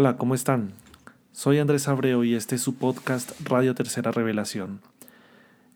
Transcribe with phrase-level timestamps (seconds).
[0.00, 0.74] Hola, ¿cómo están?
[1.32, 4.80] Soy Andrés Abreu y este es su podcast Radio Tercera Revelación.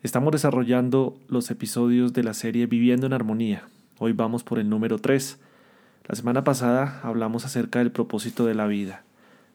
[0.05, 3.65] Estamos desarrollando los episodios de la serie Viviendo en Armonía.
[3.99, 5.41] Hoy vamos por el número 3.
[6.07, 9.03] La semana pasada hablamos acerca del propósito de la vida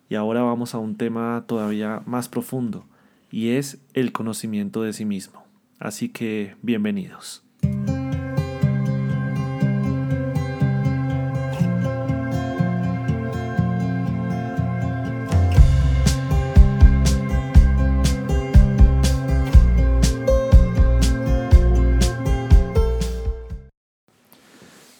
[0.09, 2.83] y ahora vamos a un tema todavía más profundo
[3.31, 5.45] y es el conocimiento de sí mismo.
[5.79, 7.46] Así que bienvenidos.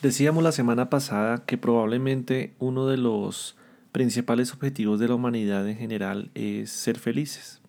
[0.08, 3.58] Decíamos la semana pasada que probablemente uno de los
[3.92, 7.60] principales objetivos de la humanidad en general es ser felices.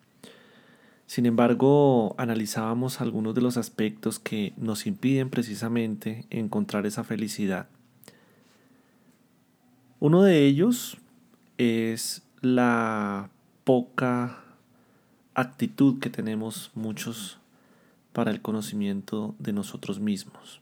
[1.06, 7.66] Sin embargo, analizábamos algunos de los aspectos que nos impiden precisamente encontrar esa felicidad.
[9.98, 10.96] Uno de ellos
[11.56, 13.30] es la
[13.64, 14.44] poca
[15.34, 17.38] actitud que tenemos muchos
[18.12, 20.60] para el conocimiento de nosotros mismos.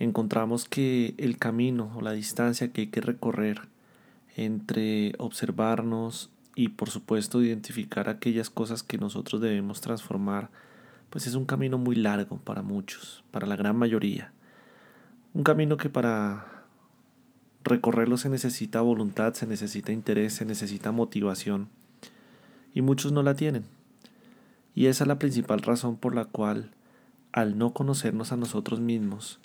[0.00, 3.60] Encontramos que el camino o la distancia que hay que recorrer
[4.34, 10.48] entre observarnos y por supuesto identificar aquellas cosas que nosotros debemos transformar,
[11.10, 14.32] pues es un camino muy largo para muchos, para la gran mayoría.
[15.34, 16.64] Un camino que para
[17.62, 21.68] recorrerlo se necesita voluntad, se necesita interés, se necesita motivación
[22.72, 23.64] y muchos no la tienen.
[24.74, 26.70] Y esa es la principal razón por la cual,
[27.32, 29.40] al no conocernos a nosotros mismos,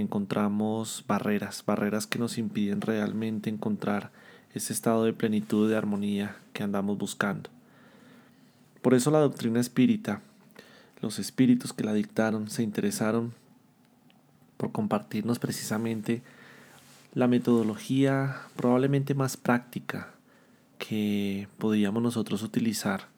[0.00, 4.10] encontramos barreras, barreras que nos impiden realmente encontrar
[4.54, 7.50] ese estado de plenitud, de armonía que andamos buscando.
[8.82, 10.20] Por eso la doctrina espírita,
[11.00, 13.34] los espíritus que la dictaron, se interesaron
[14.56, 16.22] por compartirnos precisamente
[17.12, 20.12] la metodología probablemente más práctica
[20.78, 23.08] que podríamos nosotros utilizar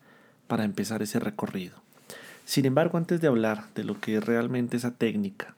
[0.47, 1.77] para empezar ese recorrido.
[2.45, 5.55] Sin embargo, antes de hablar de lo que es realmente esa técnica,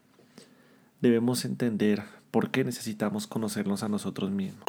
[1.01, 4.65] debemos entender por qué necesitamos conocernos a nosotros mismos.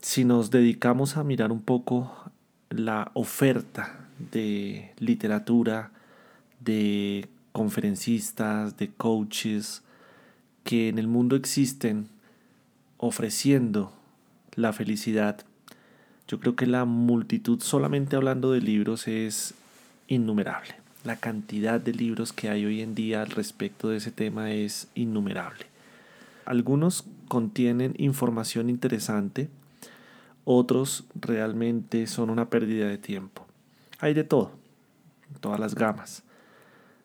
[0.00, 2.30] Si nos dedicamos a mirar un poco
[2.70, 5.90] la oferta de literatura,
[6.60, 9.82] de conferencistas, de coaches
[10.62, 12.08] que en el mundo existen
[12.98, 13.92] ofreciendo
[14.54, 15.44] la felicidad,
[16.28, 19.54] yo creo que la multitud solamente hablando de libros es
[20.08, 20.74] innumerable.
[21.04, 24.88] La cantidad de libros que hay hoy en día al respecto de ese tema es
[24.94, 25.66] innumerable.
[26.46, 29.48] Algunos contienen información interesante,
[30.44, 33.46] otros realmente son una pérdida de tiempo.
[33.98, 34.52] Hay de todo,
[35.40, 36.22] todas las gamas.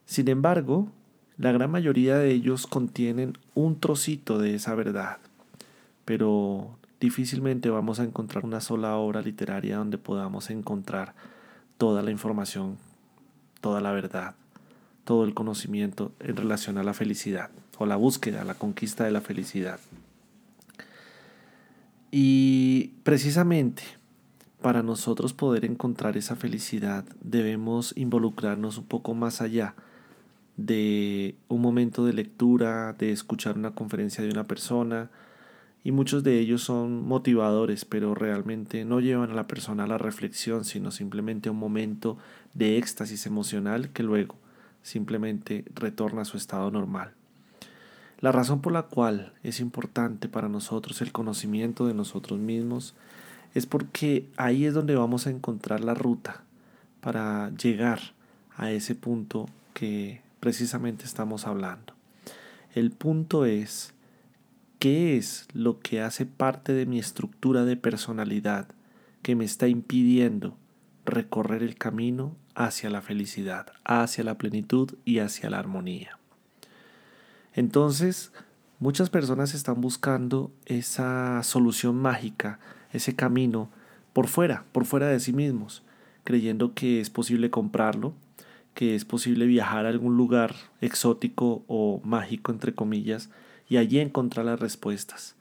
[0.06, 0.92] Sin embargo,
[1.38, 5.20] la gran mayoría de ellos contienen un trocito de esa verdad,
[6.04, 11.14] pero difícilmente vamos a encontrar una sola obra literaria donde podamos encontrar
[11.78, 12.78] toda la información,
[13.62, 14.36] toda la verdad,
[15.04, 19.22] todo el conocimiento en relación a la felicidad o la búsqueda, la conquista de la
[19.22, 19.80] felicidad.
[22.12, 23.84] Y precisamente
[24.62, 29.76] para nosotros poder encontrar esa felicidad debemos involucrarnos un poco más allá
[30.58, 35.10] de un momento de lectura, de escuchar una conferencia de una persona,
[35.84, 39.98] y muchos de ellos son motivadores, pero realmente no llevan a la persona a la
[39.98, 42.18] reflexión, sino simplemente a un momento
[42.54, 44.36] de éxtasis emocional que luego
[44.82, 47.14] simplemente retorna a su estado normal.
[48.20, 52.94] La razón por la cual es importante para nosotros el conocimiento de nosotros mismos
[53.54, 56.44] es porque ahí es donde vamos a encontrar la ruta
[57.00, 58.00] para llegar
[58.58, 61.94] a ese punto que precisamente estamos hablando.
[62.76, 63.94] El punto es,
[64.80, 68.70] ¿qué es lo que hace parte de mi estructura de personalidad
[69.22, 70.58] que me está impidiendo
[71.06, 76.18] recorrer el camino hacia la felicidad, hacia la plenitud y hacia la armonía?
[77.54, 78.32] Entonces,
[78.80, 82.60] muchas personas están buscando esa solución mágica,
[82.94, 83.70] ese camino
[84.14, 85.84] por fuera, por fuera de sí mismos,
[86.24, 88.14] creyendo que es posible comprarlo,
[88.74, 93.30] que es posible viajar a algún lugar exótico o mágico, entre comillas,
[93.70, 95.36] y allí encontrar las respuestas.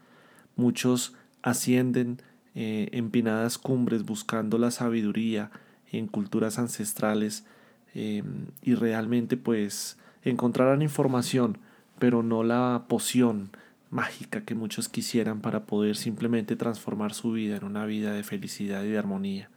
[0.54, 2.20] Muchos ascienden
[2.54, 5.50] eh, empinadas cumbres buscando la sabiduría
[5.90, 7.46] en culturas ancestrales
[7.94, 8.22] eh,
[8.62, 11.58] y realmente pues encontrarán información,
[11.98, 13.50] pero no la poción
[13.90, 18.84] mágica que muchos quisieran para poder simplemente transformar su vida en una vida de felicidad
[18.84, 19.48] y de armonía.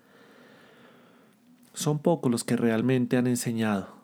[1.73, 4.00] Son pocos los que realmente han enseñado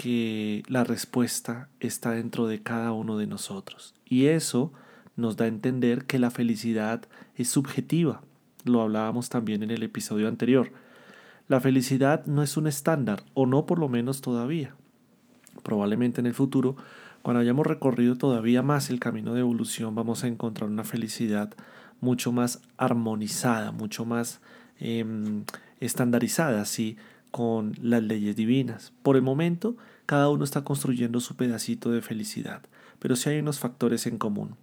[0.00, 3.94] que la respuesta está dentro de cada uno de nosotros.
[4.06, 4.72] Y eso
[5.14, 7.02] nos da a entender que la felicidad
[7.36, 8.22] es subjetiva.
[8.64, 10.72] Lo hablábamos también en el episodio anterior.
[11.48, 14.74] La felicidad no es un estándar, o no por lo menos todavía.
[15.62, 16.76] Probablemente en el futuro,
[17.20, 21.52] cuando hayamos recorrido todavía más el camino de evolución, vamos a encontrar una felicidad
[22.00, 24.40] mucho más armonizada, mucho más
[24.78, 25.44] em,
[25.78, 26.96] estandarizada, así,
[27.30, 28.94] con las leyes divinas.
[29.02, 29.76] Por el momento,
[30.10, 32.62] cada uno está construyendo su pedacito de felicidad,
[32.98, 34.56] pero sí hay unos factores en común.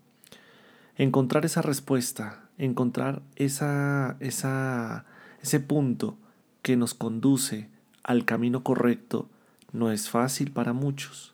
[0.97, 5.05] Encontrar esa respuesta, encontrar esa, esa,
[5.41, 6.17] ese punto
[6.63, 7.69] que nos conduce
[8.03, 9.29] al camino correcto,
[9.71, 11.33] no es fácil para muchos,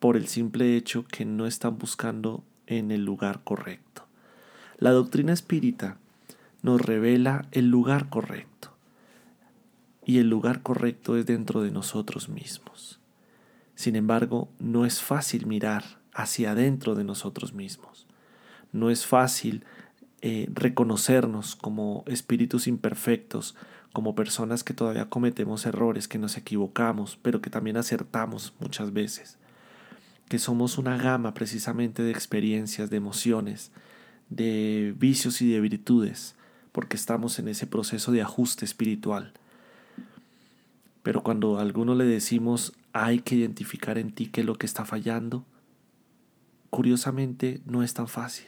[0.00, 4.04] por el simple hecho que no están buscando en el lugar correcto.
[4.78, 5.96] La doctrina espírita
[6.62, 8.72] nos revela el lugar correcto.
[10.04, 12.97] Y el lugar correcto es dentro de nosotros mismos.
[13.78, 18.08] Sin embargo, no es fácil mirar hacia adentro de nosotros mismos.
[18.72, 19.64] No es fácil
[20.20, 23.54] eh, reconocernos como espíritus imperfectos,
[23.92, 29.38] como personas que todavía cometemos errores, que nos equivocamos, pero que también acertamos muchas veces.
[30.28, 33.70] Que somos una gama precisamente de experiencias, de emociones,
[34.28, 36.34] de vicios y de virtudes,
[36.72, 39.34] porque estamos en ese proceso de ajuste espiritual.
[41.02, 44.66] Pero cuando a alguno le decimos hay que identificar en ti qué es lo que
[44.66, 45.44] está fallando,
[46.70, 48.46] curiosamente no es tan fácil.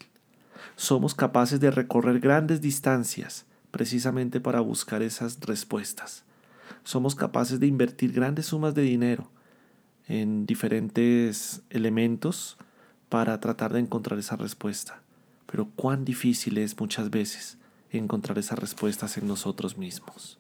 [0.76, 6.25] Somos capaces de recorrer grandes distancias precisamente para buscar esas respuestas.
[6.85, 9.31] Somos capaces de invertir grandes sumas de dinero
[10.06, 12.56] en diferentes elementos
[13.08, 15.02] para tratar de encontrar esa respuesta.
[15.47, 17.58] Pero cuán difícil es muchas veces
[17.91, 20.38] encontrar esas respuestas en nosotros mismos.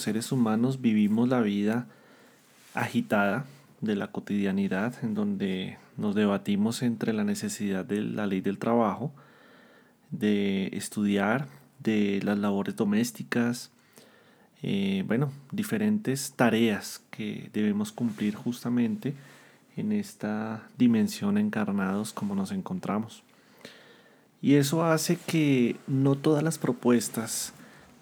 [0.00, 1.86] Los seres humanos vivimos la vida
[2.72, 3.44] agitada
[3.82, 9.12] de la cotidianidad, en donde nos debatimos entre la necesidad de la ley del trabajo,
[10.10, 11.48] de estudiar,
[11.80, 13.72] de las labores domésticas,
[14.62, 19.12] eh, bueno, diferentes tareas que debemos cumplir justamente
[19.76, 23.22] en esta dimensión encarnados como nos encontramos.
[24.40, 27.52] Y eso hace que no todas las propuestas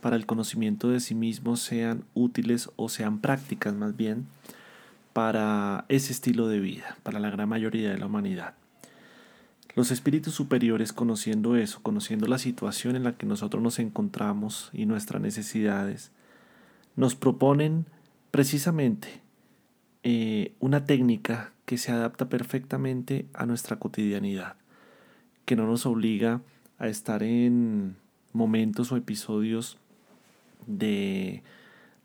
[0.00, 4.26] para el conocimiento de sí mismo sean útiles o sean prácticas más bien
[5.12, 8.54] para ese estilo de vida, para la gran mayoría de la humanidad.
[9.74, 14.86] Los espíritus superiores conociendo eso, conociendo la situación en la que nosotros nos encontramos y
[14.86, 16.10] nuestras necesidades,
[16.96, 17.86] nos proponen
[18.30, 19.20] precisamente
[20.02, 24.56] eh, una técnica que se adapta perfectamente a nuestra cotidianidad,
[25.44, 26.40] que no nos obliga
[26.78, 27.96] a estar en
[28.32, 29.78] momentos o episodios
[30.68, 31.42] de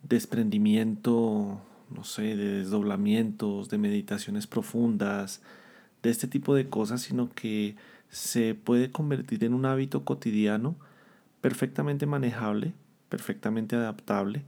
[0.01, 1.61] desprendimiento,
[1.93, 5.41] no sé, de desdoblamientos, de meditaciones profundas,
[6.01, 7.75] de este tipo de cosas, sino que
[8.09, 10.75] se puede convertir en un hábito cotidiano
[11.41, 12.73] perfectamente manejable,
[13.09, 14.43] perfectamente adaptable,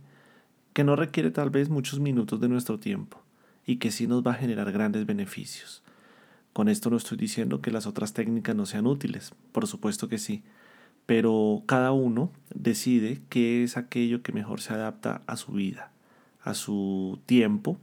[0.74, 3.22] que no requiere tal vez muchos minutos de nuestro tiempo
[3.66, 5.84] y que sí nos va a generar grandes beneficios.
[6.54, 10.18] Con esto no estoy diciendo que las otras técnicas no sean útiles, por supuesto que
[10.18, 10.44] sí,
[11.06, 15.92] pero cada uno decide qué es aquello que mejor se adapta a su vida,
[16.42, 17.78] a su tiempo,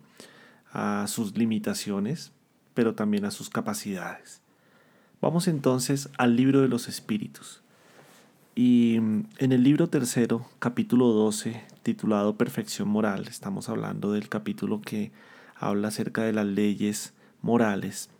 [0.73, 2.33] a sus limitaciones,
[2.75, 4.41] pero también a sus capacidades.
[5.21, 7.63] Vamos entonces al libro de los espíritus.
[8.55, 14.81] Y mm, en el libro tercero, capítulo 12, titulado Perfección Moral, estamos hablando del capítulo
[14.81, 15.13] que
[15.55, 18.11] habla acerca de las leyes morales,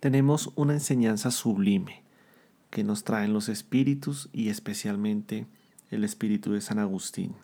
[0.00, 2.03] tenemos una enseñanza sublime
[2.74, 5.46] que nos traen los espíritus y especialmente
[5.92, 7.36] el espíritu de San Agustín.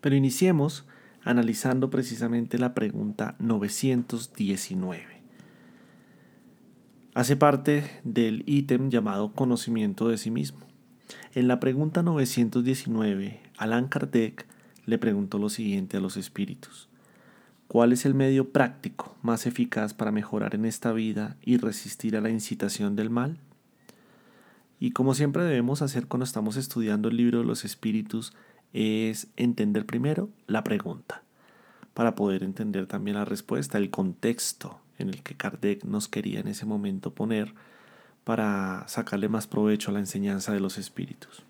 [0.00, 0.86] Pero iniciemos
[1.22, 5.22] analizando precisamente la pregunta 919.
[7.14, 10.66] Hace parte del ítem llamado conocimiento de sí mismo.
[11.32, 14.48] En la pregunta 919, Allan Kardec
[14.84, 16.88] le preguntó lo siguiente a los espíritus.
[17.68, 22.20] ¿Cuál es el medio práctico más eficaz para mejorar en esta vida y resistir a
[22.20, 23.38] la incitación del mal?
[24.80, 28.32] Y como siempre debemos hacer cuando estamos estudiando el libro de los espíritus,
[28.72, 31.22] es entender primero la pregunta,
[31.92, 36.48] para poder entender también la respuesta, el contexto en el que Kardec nos quería en
[36.48, 37.54] ese momento poner
[38.24, 41.42] para sacarle más provecho a la enseñanza de los espíritus.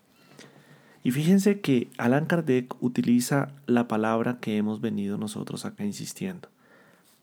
[1.03, 6.49] Y fíjense que Alan Kardec utiliza la palabra que hemos venido nosotros acá insistiendo.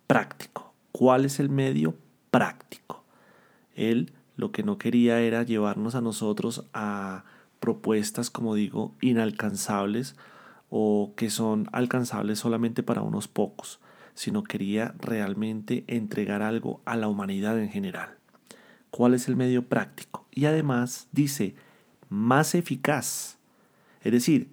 [0.06, 0.72] Práctico.
[0.90, 1.94] ¿Cuál es el medio?
[2.30, 3.04] Práctico.
[3.76, 7.24] Él lo que no quería era llevarnos a nosotros a
[7.60, 10.16] propuestas, como digo, inalcanzables
[10.70, 13.80] o que son alcanzables solamente para unos pocos,
[14.14, 18.16] sino quería realmente entregar algo a la humanidad en general.
[18.90, 20.26] ¿Cuál es el medio práctico?
[20.30, 21.54] Y además dice,
[22.08, 23.38] más eficaz
[24.02, 24.48] es decir,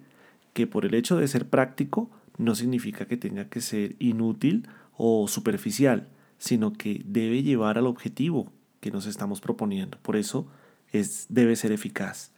[0.52, 5.28] que por el hecho de ser práctico no significa que tenga que ser inútil o
[5.28, 8.52] superficial, sino que debe llevar al objetivo
[8.86, 9.98] que nos estamos proponiendo.
[9.98, 10.46] Por eso
[10.92, 12.30] es, debe ser eficaz.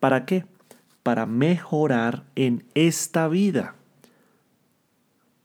[0.00, 0.46] ¿Para qué?
[1.02, 3.74] Para mejorar en esta vida.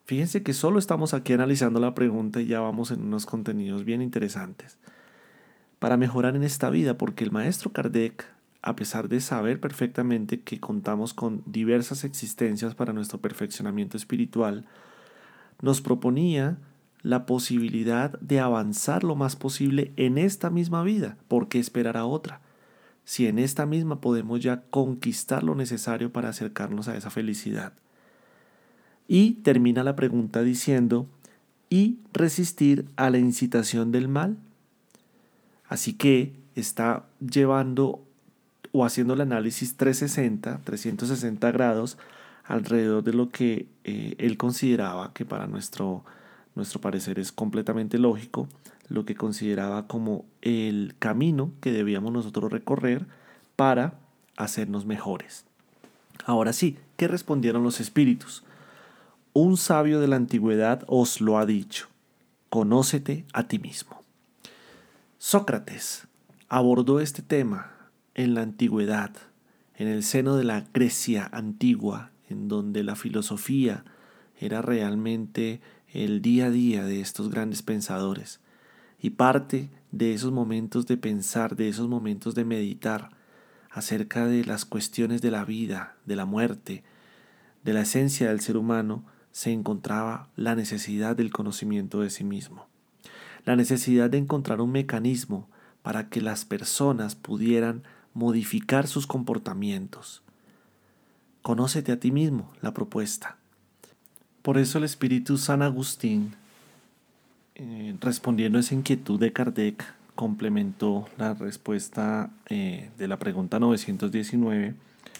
[0.06, 4.02] Fíjense que solo estamos aquí analizando la pregunta y ya vamos en unos contenidos bien
[4.02, 4.78] interesantes.
[5.80, 8.26] Para mejorar en esta vida, porque el maestro Kardec
[8.62, 14.66] a pesar de saber perfectamente que contamos con diversas existencias para nuestro perfeccionamiento espiritual,
[15.62, 16.58] nos proponía
[17.04, 21.18] la posibilidad de avanzar lo más posible en esta misma vida.
[21.28, 22.42] ¿Por qué esperar a otra?
[23.04, 27.74] Si en esta misma podemos ya conquistar lo necesario para acercarnos a esa felicidad.
[29.08, 31.08] Y termina la pregunta diciendo,
[31.70, 34.38] ¿y resistir a la incitación del mal?
[35.68, 38.06] Así que está llevando
[38.72, 41.98] o haciendo el análisis 360, 360 grados
[42.46, 46.04] alrededor de lo que eh, él consideraba que para nuestro,
[46.56, 48.48] nuestro parecer es completamente lógico,
[48.88, 53.06] lo que consideraba como el camino que debíamos nosotros recorrer
[53.56, 53.94] para
[54.36, 55.46] hacernos mejores.
[56.26, 58.44] Ahora sí, ¿qué respondieron los espíritus?
[59.34, 61.88] Un sabio de la antigüedad os lo ha dicho,
[62.50, 64.02] conócete a ti mismo.
[65.18, 66.08] Sócrates
[66.50, 67.72] abordó este tema
[68.14, 69.12] en la antigüedad,
[69.78, 73.86] en el seno de la Grecia antigua, en donde la filosofía
[74.40, 75.62] era realmente
[75.94, 78.40] el día a día de estos grandes pensadores.
[79.00, 83.10] Y parte de esos momentos de pensar, de esos momentos de meditar
[83.70, 86.84] acerca de las cuestiones de la vida, de la muerte,
[87.64, 92.68] de la esencia del ser humano, se encontraba la necesidad del conocimiento de sí mismo,
[93.46, 95.48] la necesidad de encontrar un mecanismo
[95.82, 97.84] para que las personas pudieran
[98.14, 100.22] modificar sus comportamientos.
[101.42, 103.38] Conócete a ti mismo, la propuesta.
[104.42, 106.34] Por eso el espíritu San Agustín,
[107.56, 109.84] eh, respondiendo a esa inquietud de Kardec,
[110.16, 114.74] complementó la respuesta eh, de la pregunta 919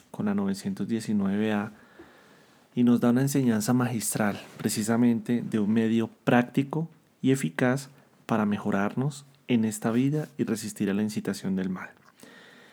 [0.10, 1.72] con la 919A
[2.74, 6.88] y nos da una enseñanza magistral precisamente de un medio práctico
[7.22, 7.90] y eficaz
[8.26, 11.90] para mejorarnos en esta vida y resistir a la incitación del mal.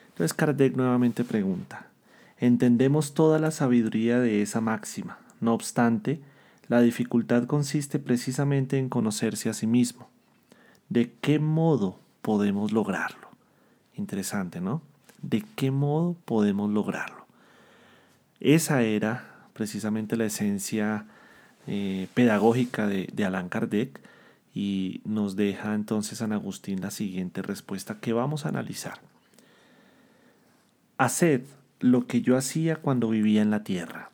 [0.09, 1.87] Entonces Kardec nuevamente pregunta,
[2.39, 6.19] entendemos toda la sabiduría de esa máxima, no obstante,
[6.69, 10.07] la dificultad consiste precisamente en conocerse a sí mismo.
[10.87, 13.29] ¿De qué modo podemos lograrlo?
[13.95, 14.81] Interesante, ¿no?
[15.21, 17.25] ¿De qué modo podemos lograrlo?
[18.39, 21.05] Esa era precisamente la esencia
[21.67, 23.99] eh, pedagógica de, de Allan Kardec
[24.53, 28.99] y nos deja entonces San Agustín la siguiente respuesta que vamos a analizar.
[30.97, 31.41] Haced
[31.79, 34.11] lo que yo hacía cuando vivía en la tierra.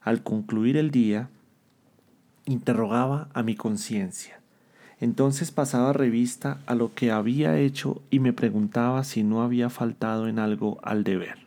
[0.00, 1.28] Al concluir el día,
[2.46, 4.40] interrogaba a mi conciencia.
[5.00, 10.28] Entonces pasaba revista a lo que había hecho y me preguntaba si no había faltado
[10.28, 11.38] en algo al deber,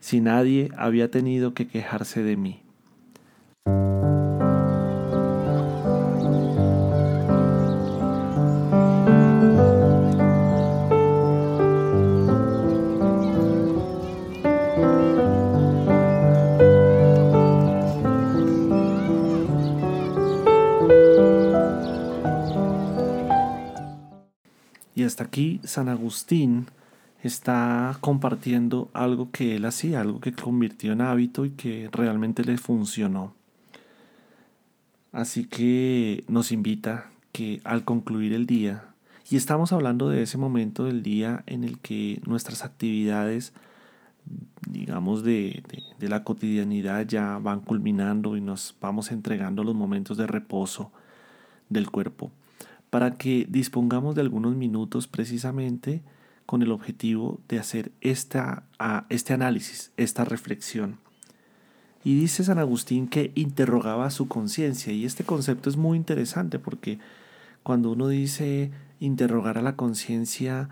[0.00, 2.62] si nadie había tenido que quejarse de mí.
[25.10, 26.66] Hasta aquí San Agustín
[27.22, 32.56] está compartiendo algo que él hacía, algo que convirtió en hábito y que realmente le
[32.58, 33.34] funcionó.
[35.10, 38.84] Así que nos invita que al concluir el día,
[39.28, 43.52] y estamos hablando de ese momento del día en el que nuestras actividades
[44.68, 45.64] digamos, de,
[45.98, 50.92] de, la cotidianidad ya van culminando y nos vamos entregando los momentos de reposo
[51.68, 52.30] del cuerpo,
[52.90, 56.02] para que dispongamos de algunos minutos precisamente
[56.46, 58.64] con el objetivo de hacer esta,
[59.08, 60.98] este análisis, esta reflexión.
[62.02, 66.98] Y dice San Agustín que interrogaba su conciencia, y este concepto es muy interesante porque
[67.62, 70.70] cuando uno dice interrogar a la conciencia,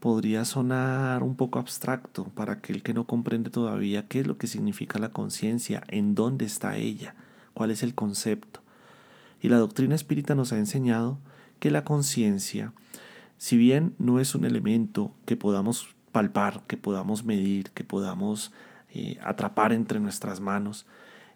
[0.00, 4.46] podría sonar un poco abstracto para aquel que no comprende todavía qué es lo que
[4.46, 7.16] significa la conciencia, en dónde está ella,
[7.54, 8.60] cuál es el concepto.
[9.42, 11.18] Y la doctrina espírita nos ha enseñado
[11.58, 12.72] que la conciencia,
[13.36, 18.52] si bien no es un elemento que podamos palpar, que podamos medir, que podamos
[18.90, 20.86] eh, atrapar entre nuestras manos,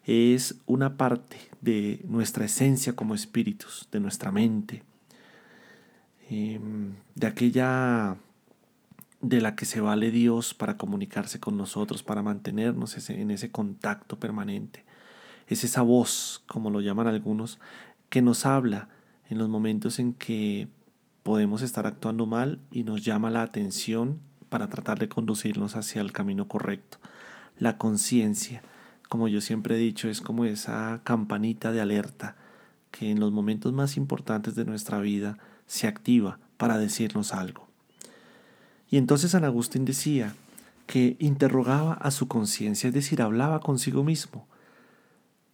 [0.05, 4.83] es una parte de nuestra esencia como espíritus, de nuestra mente,
[6.29, 8.17] em, de aquella
[9.21, 14.19] de la que se vale Dios para comunicarse con nosotros, para mantenernos en ese contacto
[14.19, 14.83] permanente.
[15.47, 17.59] Es esa voz, como lo llaman algunos,
[18.09, 18.89] que nos habla
[19.29, 20.67] en los momentos en que
[21.23, 26.11] podemos estar actuando mal y nos llama la atención para tratar de conducirnos hacia el
[26.11, 26.99] camino correcto.
[27.57, 28.61] La conciencia,
[29.09, 32.35] como yo siempre he dicho, es como esa campanita de alerta
[32.91, 37.67] que en los momentos más importantes de nuestra vida se activa para decirnos algo.
[38.89, 40.35] Y entonces San Agustín decía
[40.85, 44.47] que interrogaba a su conciencia, es decir, hablaba consigo mismo.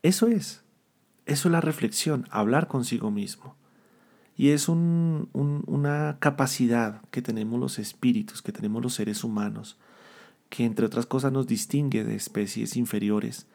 [0.04, 0.64] Eso es,
[1.30, 3.56] eso es la reflexión, hablar consigo mismo.
[4.36, 9.78] Y es una capacidad que tenemos los espíritus, que tenemos los seres humanos,
[10.50, 13.48] que entre otras cosas nos distingue de especies inferiores,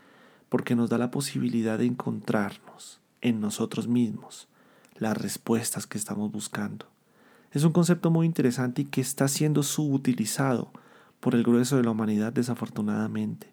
[0.48, 4.46] porque nos da la posibilidad de encontrarnos en nosotros mismos
[4.96, 6.86] las respuestas que estamos buscando.
[7.50, 10.70] Es un concepto muy interesante y que está siendo subutilizado
[11.18, 13.48] por el grueso de la humanidad desafortunadamente,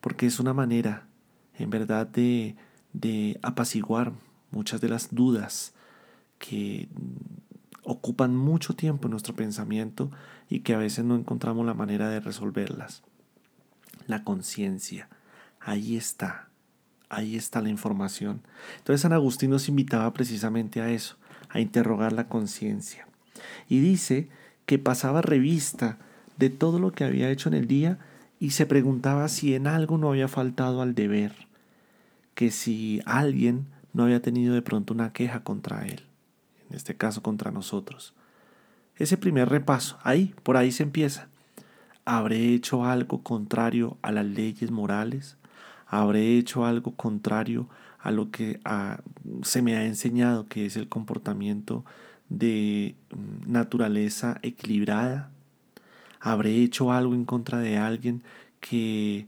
[0.00, 1.08] porque es una manera,
[1.58, 2.56] en verdad, de,
[2.92, 4.12] de apaciguar
[4.50, 5.74] muchas de las dudas
[6.38, 6.88] que
[7.82, 10.10] ocupan mucho tiempo en nuestro pensamiento
[10.48, 13.02] y que a veces no encontramos la manera de resolverlas.
[14.06, 15.08] La conciencia,
[15.60, 16.48] ahí está,
[17.08, 18.42] ahí está la información.
[18.78, 21.16] Entonces San Agustín nos invitaba precisamente a eso,
[21.48, 23.06] a interrogar la conciencia.
[23.68, 24.28] Y dice
[24.66, 25.98] que pasaba revista
[26.36, 27.98] de todo lo que había hecho en el día
[28.38, 31.47] y se preguntaba si en algo no había faltado al deber,
[32.38, 36.04] que si alguien no había tenido de pronto una queja contra él,
[36.70, 38.14] en este caso contra nosotros.
[38.94, 41.26] Ese primer repaso, ahí, por ahí se empieza.
[42.04, 45.36] ¿Habré hecho algo contrario a las leyes morales?
[45.88, 48.60] ¿Habré hecho algo contrario a lo que
[49.42, 51.84] se me ha enseñado que es el comportamiento
[52.28, 55.32] de mm, naturaleza equilibrada?
[56.20, 58.22] ¿Habré hecho algo en contra de alguien
[58.60, 59.26] que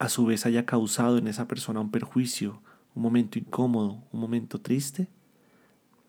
[0.00, 2.62] a su vez haya causado en esa persona un perjuicio,
[2.94, 5.08] un momento incómodo, un momento triste?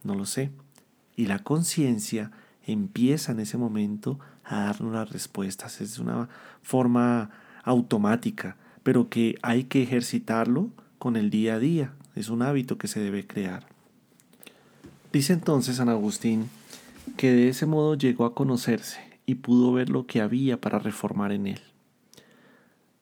[0.04, 0.49] No lo sé.
[1.17, 2.32] Y la conciencia
[2.65, 5.82] empieza en ese momento a darnos las respuestas.
[5.82, 6.30] Es una
[6.62, 7.32] forma
[7.65, 11.93] automática, pero que hay que ejercitarlo con el día a día.
[12.15, 13.67] Es un hábito que se debe crear.
[15.12, 16.49] Dice entonces San Agustín
[17.17, 21.34] que de ese modo llegó a conocerse y pudo ver lo que había para reformar
[21.34, 21.60] en él.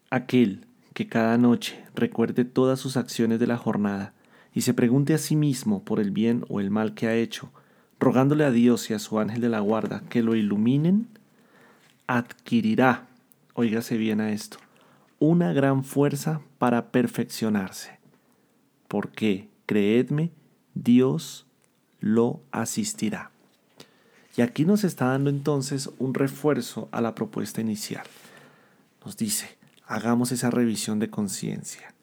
[0.10, 0.65] Aquel
[0.99, 4.12] que cada noche recuerde todas sus acciones de la jornada
[4.53, 7.53] y se pregunte a sí mismo por el bien o el mal que ha hecho,
[8.01, 11.07] rogándole a Dios y a su ángel de la guarda que lo iluminen,
[12.05, 13.07] adquirirá,
[13.53, 14.57] oígase bien a esto,
[15.19, 17.97] una gran fuerza para perfeccionarse.
[18.89, 20.33] Porque, creedme,
[20.73, 21.45] Dios
[22.01, 23.31] lo asistirá.
[24.35, 28.03] Y aquí nos está dando entonces un refuerzo a la propuesta inicial.
[29.05, 29.59] Nos dice,
[29.89, 31.93] hagamos esa revisión de conciencia.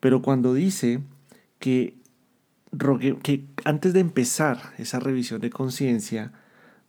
[0.00, 1.02] Pero cuando dice
[1.58, 1.94] que,
[3.22, 6.32] que antes de empezar esa revisión de conciencia,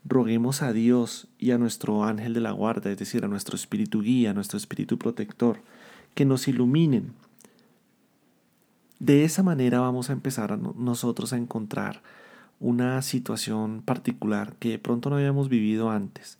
[0.06, 4.02] roguemos a Dios y a nuestro ángel de la guarda, es decir, a nuestro espíritu
[4.02, 5.60] guía, a nuestro espíritu protector,
[6.16, 7.12] que nos iluminen.
[9.00, 12.02] De esa manera vamos a empezar nosotros a encontrar
[12.62, 16.40] una situación particular que de pronto no habíamos vivido antes.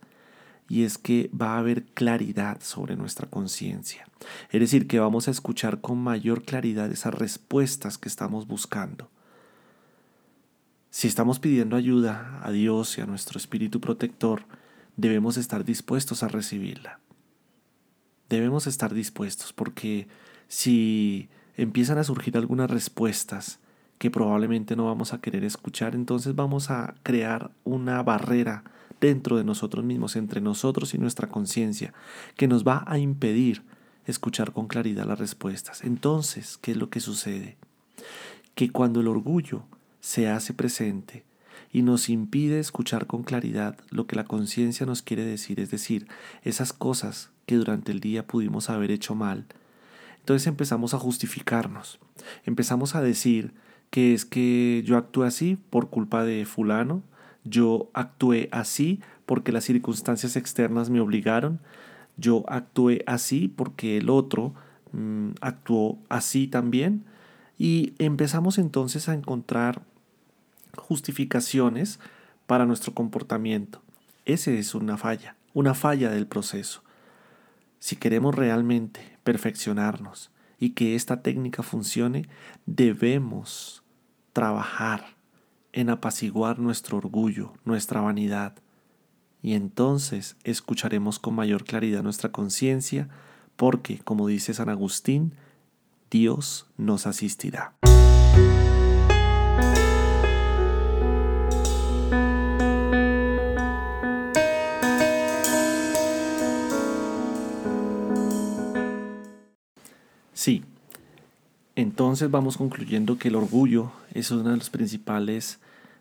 [0.70, 4.08] Y es que va a haber claridad sobre nuestra conciencia.
[4.52, 9.10] Es decir, que vamos a escuchar con mayor claridad esas respuestas que estamos buscando.
[10.90, 14.44] Si estamos pidiendo ayuda a Dios y a nuestro Espíritu Protector,
[14.96, 17.00] debemos estar dispuestos a recibirla.
[18.30, 20.08] Debemos estar dispuestos porque
[20.48, 23.60] si empiezan a surgir algunas respuestas
[23.98, 28.64] que probablemente no vamos a querer escuchar, entonces vamos a crear una barrera
[29.00, 31.94] dentro de nosotros mismos, entre nosotros y nuestra conciencia,
[32.36, 33.64] que nos va a impedir
[34.06, 35.84] escuchar con claridad las respuestas.
[35.84, 37.58] Entonces, ¿qué es lo que sucede?
[38.56, 39.64] Que cuando el orgullo
[40.00, 41.26] se hace presente
[41.72, 46.08] y nos impide escuchar con claridad lo que la conciencia nos quiere decir, es decir,
[46.44, 49.46] esas cosas que durante el día pudimos haber hecho mal,
[50.20, 52.00] entonces empezamos a justificarnos,
[52.46, 53.54] empezamos a decir
[53.90, 57.02] que es que yo actué así por culpa de fulano,
[57.50, 61.60] yo actué así porque las circunstancias externas me obligaron,
[62.18, 64.54] yo actué así porque el otro
[64.92, 67.06] mm, actuó así también.
[67.60, 69.82] Y empezamos entonces a encontrar
[70.78, 72.00] justificaciones
[72.46, 73.82] para nuestro comportamiento.
[74.26, 76.84] Ese es una falla, una falla del proceso.
[77.80, 82.28] Si queremos realmente perfeccionarnos y que esta técnica funcione,
[82.66, 83.84] debemos
[84.34, 85.17] trabajar
[85.78, 88.56] en apaciguar nuestro orgullo, nuestra vanidad,
[89.44, 93.10] y entonces escucharemos con mayor claridad nuestra conciencia,
[93.56, 95.36] porque, como dice San Agustín,
[96.10, 97.76] Dios nos asistirá.
[111.78, 115.60] Entonces vamos concluyendo que el orgullo es uno de los principales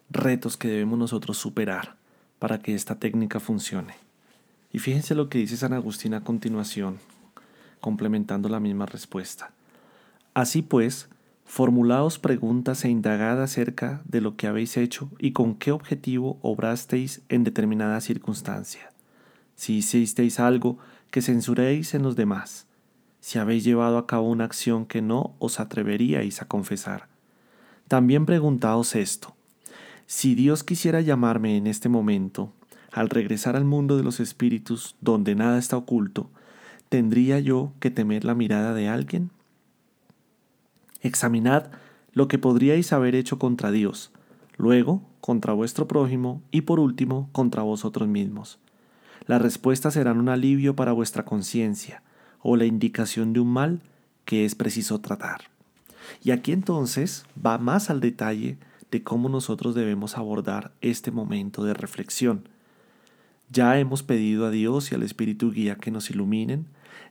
[0.09, 1.97] retos que debemos nosotros superar
[2.39, 3.95] para que esta técnica funcione.
[4.73, 6.97] Y fíjense lo que dice San Agustín a continuación,
[7.83, 9.51] complementando la misma respuesta.
[10.33, 11.11] Así pues,
[11.45, 17.21] formulaos preguntas e indagad acerca de lo que habéis hecho y con qué objetivo obrasteis
[17.29, 18.93] en determinada circunstancia.
[19.57, 20.79] Si hicisteis algo
[21.11, 22.67] que censuréis en los demás,
[23.27, 27.09] si habéis llevado a cabo una acción que no os atreveríais a confesar.
[27.89, 29.35] También preguntaos esto,
[30.07, 32.53] si Dios quisiera llamarme en este momento,
[32.93, 36.31] al regresar al mundo de los espíritus donde nada está oculto,
[36.89, 39.31] ¿tendría yo que temer la mirada de alguien?
[41.01, 41.73] Examinad
[42.13, 44.13] lo que podríais haber hecho contra Dios,
[44.57, 48.61] luego contra vuestro prójimo y por último contra vosotros mismos.
[49.27, 52.05] Las respuestas serán un alivio para vuestra conciencia
[52.49, 53.81] o la indicación de un mal
[54.25, 55.51] que es preciso tratar.
[56.23, 58.57] Y aquí entonces va más al detalle
[58.93, 62.49] de cómo nosotros debemos abordar este momento de reflexión.
[63.51, 66.67] Ya hemos pedido a Dios y al Espíritu Guía que nos iluminen,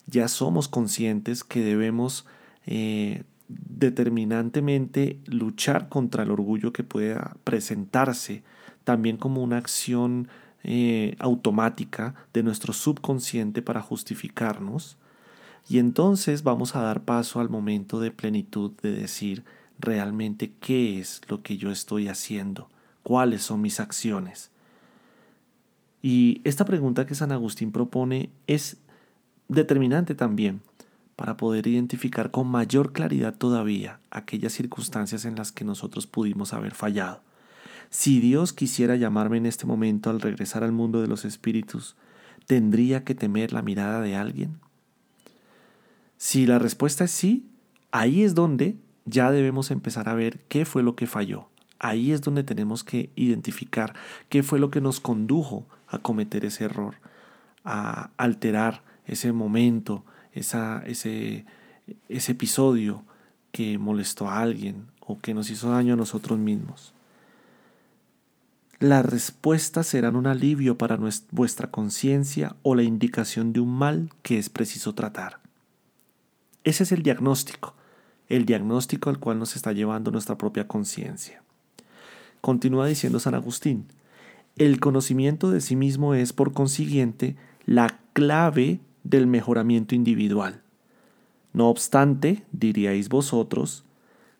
[0.07, 2.25] ya somos conscientes que debemos
[2.65, 8.41] eh, determinantemente luchar contra el orgullo que pueda presentarse
[8.85, 10.29] también como una acción
[10.63, 14.97] eh, automática de nuestro subconsciente para justificarnos.
[15.67, 19.43] Y entonces vamos a dar paso al momento de plenitud de decir,
[19.79, 22.69] realmente qué es lo que yo estoy haciendo,
[23.03, 24.51] cuáles son mis acciones.
[26.01, 28.77] Y esta pregunta que San Agustín propone es
[29.47, 30.61] determinante también
[31.15, 36.73] para poder identificar con mayor claridad todavía aquellas circunstancias en las que nosotros pudimos haber
[36.73, 37.21] fallado.
[37.89, 41.95] Si Dios quisiera llamarme en este momento al regresar al mundo de los espíritus,
[42.45, 44.59] ¿tendría que temer la mirada de alguien?
[46.25, 47.45] Si la respuesta es sí,
[47.91, 51.49] ahí es donde ya debemos empezar a ver qué fue lo que falló.
[51.77, 53.93] Ahí es donde tenemos que identificar
[54.27, 56.95] qué fue lo que nos condujo a cometer ese error,
[57.63, 61.45] a alterar ese momento, esa, ese,
[62.09, 63.03] ese episodio
[63.51, 66.95] que molestó a alguien o que nos hizo daño a nosotros mismos.
[68.79, 70.97] Las respuestas serán un alivio para
[71.29, 75.44] vuestra conciencia o la indicación de un mal que es preciso tratar.
[76.65, 77.75] Ese es el diagnóstico
[78.29, 81.43] el diagnóstico al cual nos está llevando nuestra propia conciencia.
[82.41, 83.85] Continúa diciendo San Agustín,
[84.57, 90.61] el conocimiento de sí mismo es, por consiguiente, la clave del mejoramiento individual.
[91.53, 93.83] No obstante, diríais vosotros,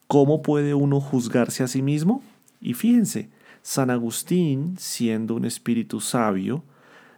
[0.07, 2.23] ¿cómo puede uno juzgarse a sí mismo?
[2.61, 3.29] Y fíjense,
[3.61, 6.63] San Agustín, siendo un espíritu sabio,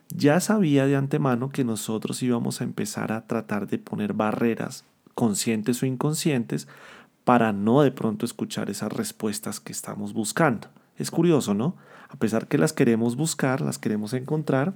[0.10, 4.86] ya sabía de antemano que nosotros íbamos a empezar a tratar de poner barreras
[5.18, 6.68] conscientes o inconscientes,
[7.24, 10.68] para no de pronto escuchar esas respuestas que estamos buscando.
[10.96, 11.76] Es curioso, ¿no?
[12.08, 14.76] A pesar que las queremos buscar, las queremos encontrar,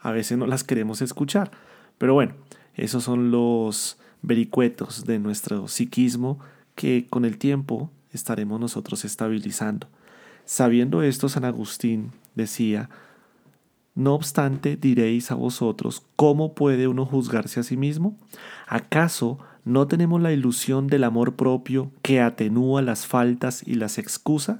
[0.00, 1.50] a veces no las queremos escuchar.
[1.98, 2.32] Pero bueno,
[2.74, 6.38] esos son los vericuetos de nuestro psiquismo
[6.74, 9.86] que con el tiempo estaremos nosotros estabilizando.
[10.46, 12.88] Sabiendo esto, San Agustín decía,
[13.94, 18.16] no obstante, diréis a vosotros, ¿cómo puede uno juzgarse a sí mismo?
[18.66, 24.58] ¿Acaso ¿No tenemos la ilusión del amor propio que atenúa las faltas y las excusa?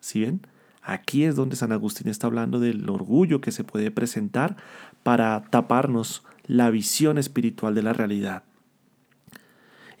[0.00, 0.40] ¿Sí ven?
[0.82, 4.56] Aquí es donde San Agustín está hablando del orgullo que se puede presentar
[5.02, 8.42] para taparnos la visión espiritual de la realidad.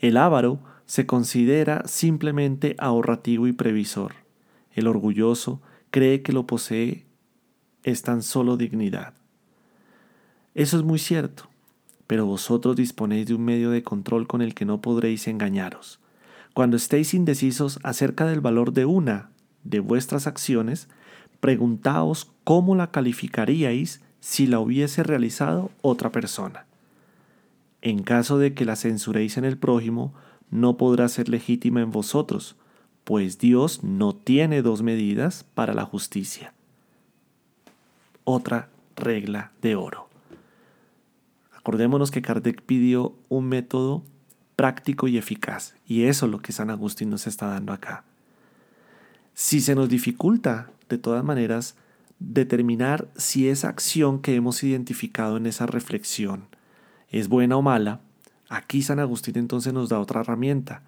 [0.00, 4.14] El avaro se considera simplemente ahorrativo y previsor.
[4.72, 7.04] El orgulloso cree que lo posee
[7.84, 9.14] es tan solo dignidad.
[10.54, 11.49] Eso es muy cierto,
[12.10, 16.00] pero vosotros disponéis de un medio de control con el que no podréis engañaros.
[16.54, 19.30] Cuando estéis indecisos acerca del valor de una
[19.62, 20.88] de vuestras acciones,
[21.38, 26.66] preguntaos cómo la calificaríais si la hubiese realizado otra persona.
[27.80, 30.12] En caso de que la censuréis en el prójimo,
[30.50, 32.56] no podrá ser legítima en vosotros,
[33.04, 36.54] pues Dios no tiene dos medidas para la justicia.
[38.24, 40.09] Otra regla de oro.
[41.60, 44.02] Acordémonos que Kardec pidió un método
[44.56, 48.04] práctico y eficaz, y eso es lo que San Agustín nos está dando acá.
[49.34, 51.76] Si se nos dificulta, de todas maneras,
[52.18, 56.44] determinar si esa acción que hemos identificado en esa reflexión
[57.10, 58.00] es buena o mala,
[58.48, 60.82] aquí San Agustín entonces nos da otra herramienta.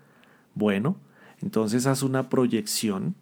[0.54, 0.96] Bueno,
[1.40, 3.14] entonces haz una proyección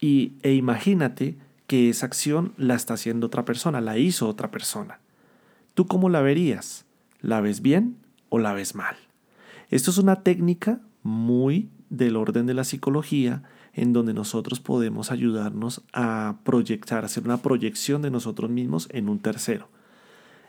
[0.00, 4.98] y, e imagínate que esa acción la está haciendo otra persona, la hizo otra persona.
[5.74, 6.83] ¿Tú cómo la verías?
[7.24, 7.96] ¿La ves bien
[8.28, 8.96] o la ves mal?
[9.70, 15.82] Esto es una técnica muy del orden de la psicología en donde nosotros podemos ayudarnos
[15.94, 19.70] a proyectar, hacer una proyección de nosotros mismos en un tercero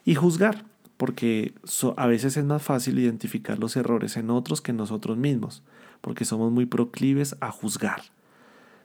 [0.03, 0.65] y juzgar,
[0.97, 1.53] porque
[1.95, 5.63] a veces es más fácil identificar los errores en otros que en nosotros mismos,
[6.01, 8.01] porque somos muy proclives a juzgar.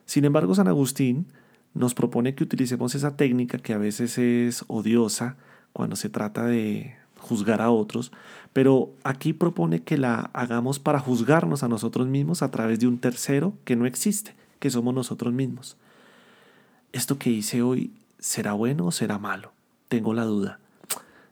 [0.04, 1.26] Sin embargo, San Agustín
[1.74, 5.36] nos propone que utilicemos esa técnica que a veces es odiosa
[5.72, 8.12] cuando se trata de juzgar a otros,
[8.52, 12.98] pero aquí propone que la hagamos para juzgarnos a nosotros mismos a través de un
[12.98, 15.76] tercero que no existe, que somos nosotros mismos.
[16.92, 19.52] ¿Esto que hice hoy será bueno o será malo?
[19.88, 20.58] Tengo la duda.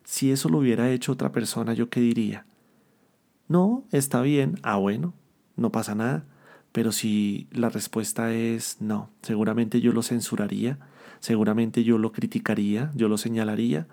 [0.05, 2.47] Si eso lo hubiera hecho otra persona, ¿yo qué diría?
[3.49, 4.59] No, está bien.
[4.63, 5.13] Ah, bueno,
[5.57, 6.25] no pasa nada.
[6.73, 10.79] Pero si la respuesta es no, seguramente yo lo censuraría,
[11.19, 13.87] seguramente yo lo criticaría, yo lo señalaría.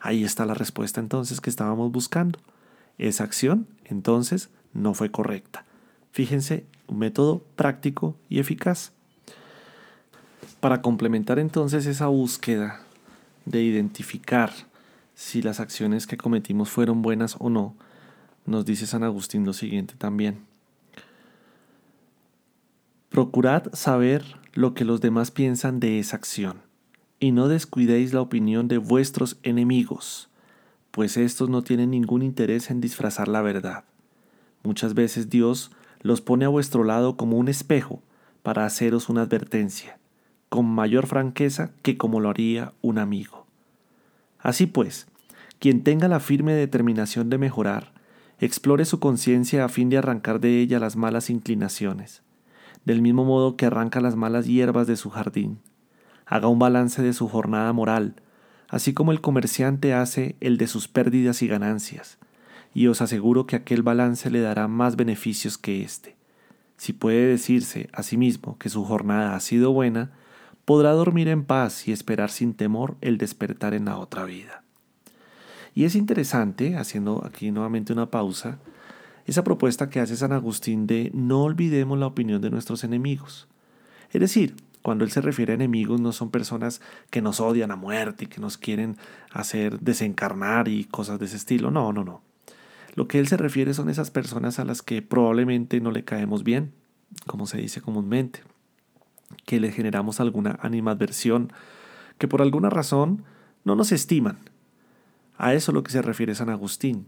[0.00, 2.38] Ahí está la respuesta entonces que estábamos buscando.
[2.98, 5.64] Esa acción entonces no fue correcta.
[6.12, 8.92] Fíjense, un método práctico y eficaz.
[10.60, 12.80] Para complementar entonces esa búsqueda
[13.44, 14.52] de identificar
[15.14, 17.74] si las acciones que cometimos fueron buenas o no,
[18.46, 20.44] nos dice San Agustín lo siguiente también.
[23.10, 26.62] Procurad saber lo que los demás piensan de esa acción,
[27.20, 30.28] y no descuidéis la opinión de vuestros enemigos,
[30.90, 33.84] pues estos no tienen ningún interés en disfrazar la verdad.
[34.64, 38.02] Muchas veces Dios los pone a vuestro lado como un espejo
[38.42, 39.98] para haceros una advertencia,
[40.48, 43.46] con mayor franqueza que como lo haría un amigo.
[44.40, 45.06] Así pues,
[45.60, 47.92] quien tenga la firme determinación de mejorar,
[48.40, 52.22] explore su conciencia a fin de arrancar de ella las malas inclinaciones
[52.84, 55.58] del mismo modo que arranca las malas hierbas de su jardín.
[56.30, 58.14] Haga un balance de su jornada moral,
[58.68, 62.18] así como el comerciante hace el de sus pérdidas y ganancias,
[62.72, 66.14] y os aseguro que aquel balance le dará más beneficios que éste.
[66.76, 70.12] Si puede decirse a sí mismo que su jornada ha sido buena,
[70.64, 74.62] podrá dormir en paz y esperar sin temor el despertar en la otra vida.
[75.74, 78.60] Y es interesante, haciendo aquí nuevamente una pausa,
[79.26, 83.48] esa propuesta que hace San Agustín de no olvidemos la opinión de nuestros enemigos.
[84.12, 87.76] Es decir, cuando él se refiere a enemigos no son personas que nos odian a
[87.76, 88.96] muerte y que nos quieren
[89.30, 91.70] hacer desencarnar y cosas de ese estilo.
[91.70, 92.22] No, no, no.
[92.94, 96.42] Lo que él se refiere son esas personas a las que probablemente no le caemos
[96.42, 96.72] bien,
[97.26, 98.42] como se dice comúnmente,
[99.44, 101.52] que le generamos alguna animadversión,
[102.18, 103.24] que por alguna razón
[103.64, 104.38] no nos estiman.
[105.36, 107.06] A eso es lo que se refiere San Agustín.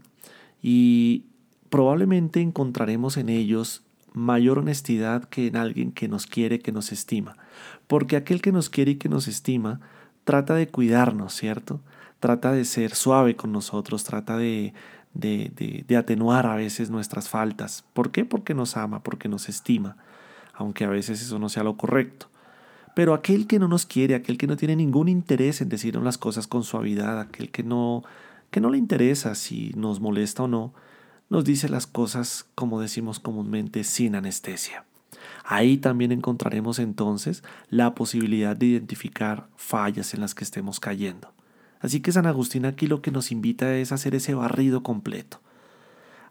[0.61, 1.25] Y
[1.69, 3.83] probablemente encontraremos en ellos
[4.13, 7.37] mayor honestidad que en alguien que nos quiere, que nos estima.
[7.87, 9.79] Porque aquel que nos quiere y que nos estima
[10.23, 11.81] trata de cuidarnos, ¿cierto?
[12.19, 14.73] Trata de ser suave con nosotros, trata de,
[15.13, 17.83] de, de, atenuar a veces nuestras faltas.
[17.93, 18.25] ¿Por qué?
[18.25, 19.97] Porque nos ama, porque nos estima,
[20.53, 22.27] aunque a veces eso no sea lo correcto.
[22.95, 26.17] Pero aquel que no nos quiere, aquel que no tiene ningún interés en decirnos las
[26.17, 28.03] cosas con suavidad, aquel que no,
[28.51, 30.73] que no le interesa si nos molesta o no,
[31.33, 34.85] nos dice las cosas, como decimos comúnmente, sin anestesia.
[35.43, 41.33] Ahí también encontraremos entonces la posibilidad de identificar fallas en las que estemos cayendo.
[41.79, 45.41] Así que San Agustín aquí lo que nos invita es a hacer ese barrido completo,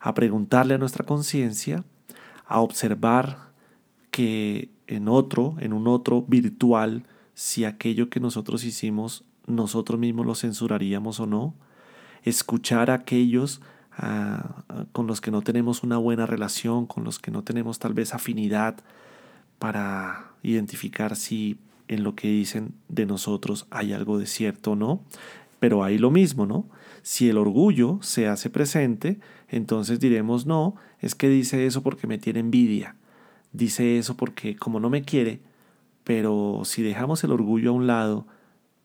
[0.01, 1.85] a preguntarle a nuestra conciencia,
[2.47, 3.51] a observar
[4.13, 7.03] que en otro, en un otro virtual,
[7.35, 11.55] si aquello que nosotros hicimos nosotros mismos lo censuraríamos o no,
[12.23, 13.61] escuchar a aquellos
[13.99, 17.95] ah, con los que no tenemos una buena relación, con los que no tenemos tal
[17.95, 18.77] vez afinidad
[19.59, 25.03] para identificar si en lo que dicen de nosotros hay algo de cierto o no.
[25.61, 26.67] Pero hay lo mismo, ¿no?
[27.03, 32.19] Si el orgullo se hace presente, entonces diremos, no, es que dice eso porque me
[32.19, 32.97] tiene envidia,
[33.53, 35.41] dice eso porque como no me quiere,
[36.05, 38.27] pero si dejamos el orgullo a un lado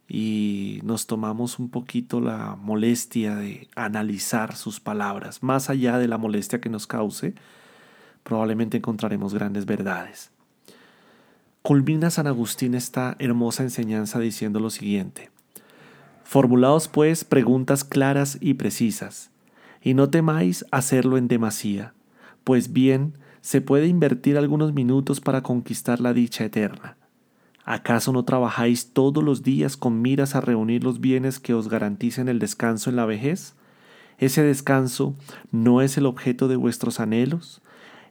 [0.07, 6.17] y nos tomamos un poquito la molestia de analizar sus palabras, más allá de la
[6.17, 7.35] molestia que nos cause,
[8.23, 10.31] probablemente encontraremos grandes verdades.
[11.61, 15.29] Culmina San Agustín esta hermosa enseñanza diciendo lo siguiente.
[16.23, 19.31] Formulaos pues preguntas claras y precisas,
[19.81, 21.93] y no temáis hacerlo en demasía,
[22.45, 26.97] pues bien se puede invertir algunos minutos para conquistar la dicha eterna.
[27.69, 32.30] ¿Acaso no trabajáis todos los días con miras a reunir los bienes que os garanticen
[32.30, 33.56] el descanso en la vejez?
[34.19, 35.15] ¿Ese descanso
[35.51, 37.62] no es el objeto de vuestros anhelos?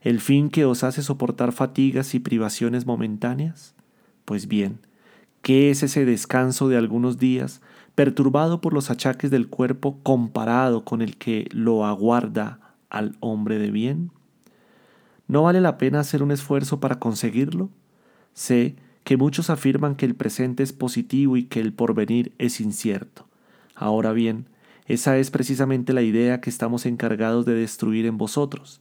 [0.03, 3.75] ¿El fin que os hace soportar fatigas y privaciones momentáneas?
[4.27, 4.79] Pues bien,
[5.41, 7.63] ¿qué es ese descanso de algunos días
[7.95, 13.71] perturbado por los achaques del cuerpo comparado con el que lo aguarda al hombre de
[13.71, 14.11] bien?
[15.29, 17.71] ¿No vale la pena hacer un esfuerzo para conseguirlo?
[18.35, 23.27] Sé que muchos afirman que el presente es positivo y que el porvenir es incierto.
[23.77, 24.47] Ahora bien,
[24.87, 28.81] esa es precisamente la idea que estamos encargados de destruir en vosotros,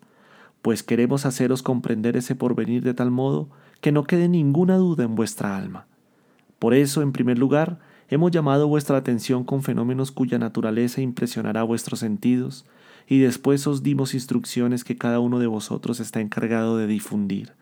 [0.63, 3.49] pues queremos haceros comprender ese porvenir de tal modo
[3.81, 5.85] que no quede ninguna duda en vuestra alma.
[6.57, 11.99] Por eso, en primer lugar, Hemos llamado vuestra atención con fenómenos cuya naturaleza impresionará vuestros
[12.01, 12.65] sentidos,
[13.07, 17.53] y después os dimos instrucciones que cada uno de vosotros está encargado de difundir.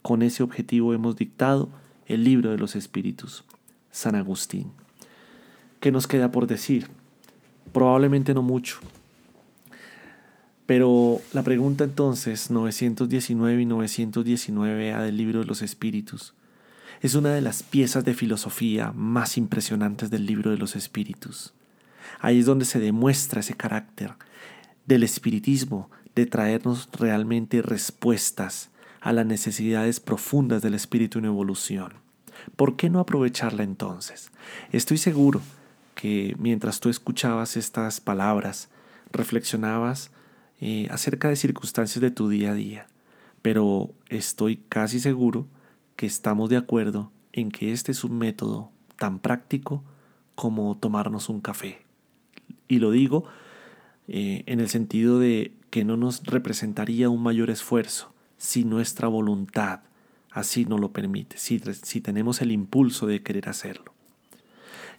[0.00, 1.70] Con ese objetivo hemos dictado
[2.06, 3.44] el libro de los espíritus,
[3.90, 4.72] San Agustín.
[5.80, 6.88] ¿Qué nos queda por decir?
[7.72, 8.78] Probablemente no mucho.
[10.66, 16.34] Pero la pregunta entonces, 919 y 919a del libro de los espíritus,
[17.02, 21.52] es una de las piezas de filosofía más impresionantes del libro de los espíritus.
[22.20, 24.14] Ahí es donde se demuestra ese carácter
[24.86, 28.70] del espiritismo de traernos realmente respuestas
[29.04, 31.92] a las necesidades profundas del espíritu en evolución.
[32.56, 34.30] ¿Por qué no aprovecharla entonces?
[34.72, 35.42] Estoy seguro
[35.94, 38.70] que mientras tú escuchabas estas palabras,
[39.12, 40.10] reflexionabas
[40.58, 42.86] eh, acerca de circunstancias de tu día a día,
[43.42, 45.46] pero estoy casi seguro
[45.96, 49.84] que estamos de acuerdo en que este es un método tan práctico
[50.34, 51.82] como tomarnos un café.
[52.68, 53.26] Y lo digo
[54.08, 59.80] eh, en el sentido de que no nos representaría un mayor esfuerzo si nuestra voluntad
[60.30, 63.94] así no lo permite, si, si tenemos el impulso de querer hacerlo.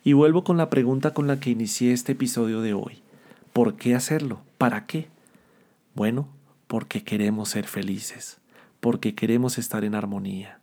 [0.04, 3.02] Y vuelvo con la pregunta con la que inicié este episodio de hoy.
[3.54, 4.42] ¿Por qué hacerlo?
[4.58, 5.08] ¿Para qué?
[5.94, 6.28] Bueno,
[6.68, 8.40] porque queremos ser felices,
[8.80, 10.60] porque queremos estar en armonía,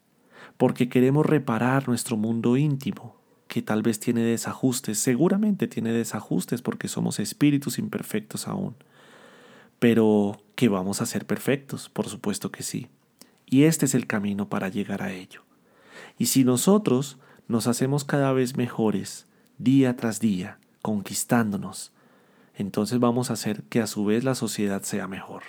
[0.56, 3.16] porque queremos reparar nuestro mundo íntimo,
[3.48, 8.74] que tal vez tiene desajustes, seguramente tiene desajustes porque somos espíritus imperfectos aún.
[9.78, 12.88] Pero que vamos a ser perfectos, por supuesto que sí.
[13.46, 15.42] Y este es el camino para llegar a ello.
[16.18, 19.26] Y si nosotros nos hacemos cada vez mejores,
[19.58, 21.92] día tras día, conquistándonos,
[22.56, 25.42] entonces vamos a hacer que a su vez la sociedad sea mejor.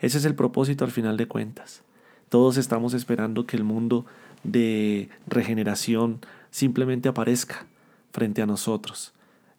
[0.00, 1.82] Ese es el propósito al final de cuentas.
[2.28, 4.06] Todos estamos esperando que el mundo
[4.44, 7.66] de regeneración simplemente aparezca
[8.12, 9.12] frente a nosotros.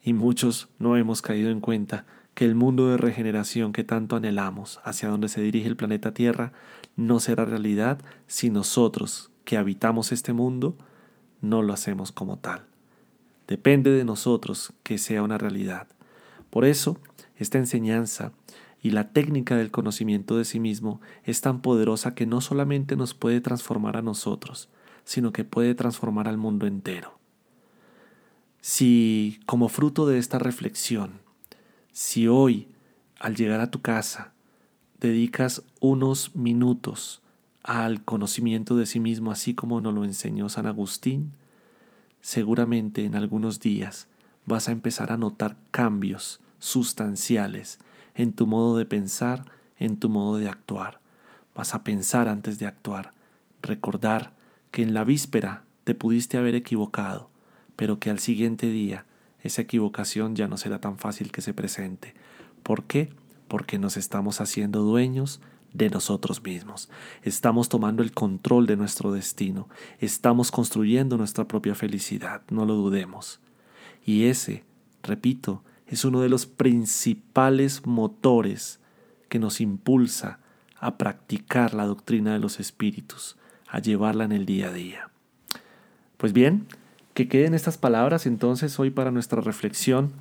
[0.03, 4.79] Y muchos no hemos caído en cuenta que el mundo de regeneración que tanto anhelamos,
[4.83, 6.53] hacia donde se dirige el planeta Tierra,
[6.95, 10.77] no será realidad si nosotros, que habitamos este mundo,
[11.41, 12.65] no lo hacemos como tal.
[13.47, 15.87] Depende de nosotros que sea una realidad.
[16.49, 16.97] Por eso,
[17.35, 18.31] esta enseñanza
[18.81, 23.13] y la técnica del conocimiento de sí mismo es tan poderosa que no solamente nos
[23.13, 24.69] puede transformar a nosotros,
[25.03, 27.17] sino que puede transformar al mundo entero.
[28.61, 31.19] Si, como fruto de esta reflexión,
[31.91, 32.67] si hoy,
[33.19, 34.31] al llegar a tu casa,
[34.99, 37.21] dedicas unos minutos
[37.63, 41.33] al conocimiento de sí mismo, así como nos lo enseñó San Agustín,
[42.21, 44.07] seguramente en algunos días
[44.45, 47.79] vas a empezar a notar cambios sustanciales
[48.15, 49.45] en tu modo de pensar,
[49.77, 50.99] en tu modo de actuar.
[51.55, 53.13] Vas a pensar antes de actuar,
[53.61, 54.33] recordar
[54.71, 57.29] que en la víspera te pudiste haber equivocado,
[57.75, 59.05] pero que al siguiente día
[59.43, 62.13] esa equivocación ya no será tan fácil que se presente.
[62.63, 63.09] ¿Por qué?
[63.47, 65.41] Porque nos estamos haciendo dueños
[65.73, 66.89] de nosotros mismos.
[67.23, 69.69] Estamos tomando el control de nuestro destino.
[69.99, 73.39] Estamos construyendo nuestra propia felicidad, no lo dudemos.
[74.05, 74.63] Y ese,
[75.03, 78.79] repito, es uno de los principales motores
[79.29, 80.39] que nos impulsa
[80.79, 83.37] a practicar la doctrina de los espíritus,
[83.67, 85.09] a llevarla en el día a día.
[86.17, 86.67] Pues bien,
[87.13, 90.11] que queden estas palabras entonces hoy para nuestra reflexión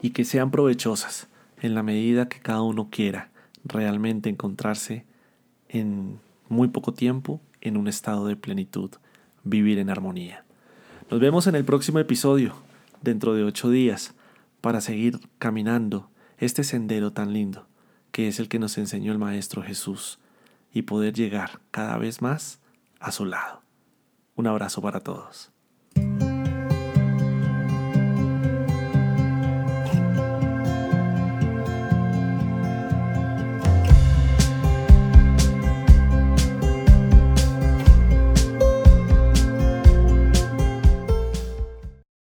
[0.00, 1.28] y que sean provechosas
[1.60, 3.30] en la medida que cada uno quiera
[3.64, 5.04] realmente encontrarse
[5.68, 8.90] en muy poco tiempo en un estado de plenitud,
[9.44, 10.44] vivir en armonía.
[11.10, 12.54] Nos vemos en el próximo episodio,
[13.02, 14.14] dentro de ocho días,
[14.60, 17.66] para seguir caminando este sendero tan lindo
[18.16, 20.18] que es el que nos enseñó el Maestro Jesús
[20.72, 22.60] y poder llegar cada vez más
[22.98, 23.60] a su lado.
[24.36, 25.50] Un abrazo para todos.